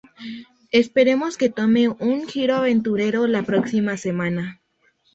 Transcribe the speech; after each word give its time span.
Esperemos 0.71 1.37
que 1.37 1.49
tome 1.51 1.87
un 1.87 2.27
giro 2.27 2.55
aventurero 2.55 3.27
la 3.27 3.43
proxima 3.43 3.97
semana. 3.97 4.59